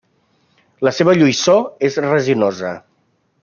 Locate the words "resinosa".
2.07-2.77